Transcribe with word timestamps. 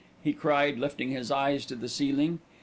he 0.23 0.33
cried, 0.33 0.79
lifting 0.79 1.09
his 1.09 1.29
eyes 1.29 1.63
to 1.63 1.75
the 1.75 1.87
ceiling. 1.87 2.39